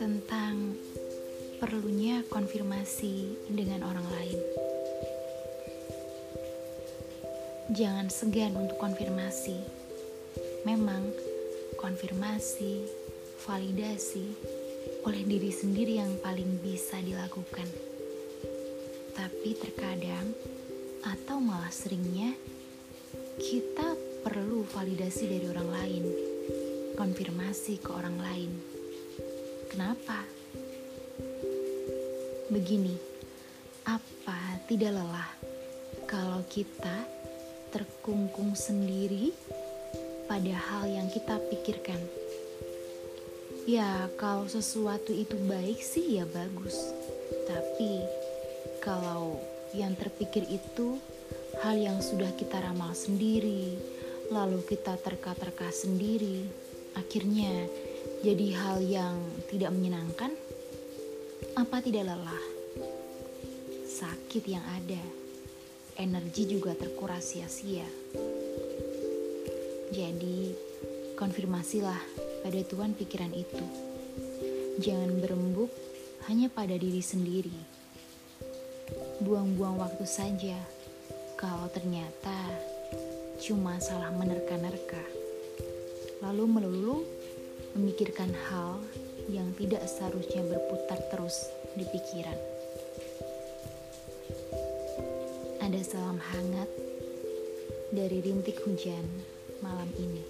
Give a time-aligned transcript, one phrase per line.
[0.00, 0.72] tentang
[1.60, 4.40] perlunya konfirmasi dengan orang lain.
[7.76, 9.60] Jangan segan untuk konfirmasi.
[10.64, 11.12] Memang,
[11.76, 12.88] konfirmasi,
[13.44, 14.32] validasi
[15.04, 17.68] oleh diri sendiri yang paling bisa dilakukan.
[19.12, 20.32] Tapi terkadang,
[21.04, 22.32] atau malah seringnya,
[23.40, 23.94] kita
[24.24, 26.04] perlu validasi dari orang lain,
[26.96, 28.52] konfirmasi ke orang lain
[29.72, 30.20] Kenapa?
[32.52, 32.92] Begini,
[33.88, 35.32] apa tidak lelah
[36.04, 37.08] kalau kita
[37.72, 39.32] terkungkung sendiri
[40.28, 41.96] pada hal yang kita pikirkan?
[43.64, 46.76] Ya, kalau sesuatu itu baik sih ya bagus.
[47.48, 48.04] Tapi
[48.84, 49.40] kalau
[49.72, 51.00] yang terpikir itu
[51.64, 53.76] hal yang sudah kita ramal sendiri,
[54.28, 56.44] lalu kita terka-terka sendiri,
[56.96, 57.68] akhirnya
[58.20, 59.16] jadi hal yang
[59.48, 60.32] tidak menyenangkan?
[61.56, 62.44] Apa tidak lelah?
[63.88, 65.02] Sakit yang ada,
[66.00, 67.84] energi juga terkuras sia-sia.
[69.92, 70.56] Jadi,
[71.20, 72.00] konfirmasilah
[72.40, 73.66] pada Tuhan pikiran itu.
[74.80, 75.68] Jangan berembuk
[76.30, 77.81] hanya pada diri sendiri.
[79.22, 80.58] Buang-buang waktu saja
[81.38, 82.54] kalau ternyata
[83.42, 85.02] cuma salah menerka-nerka.
[86.22, 86.96] Lalu melulu
[87.74, 88.78] memikirkan hal
[89.26, 92.38] yang tidak seharusnya berputar terus di pikiran.
[95.62, 96.70] Ada salam hangat
[97.90, 99.04] dari rintik hujan
[99.62, 100.22] malam ini.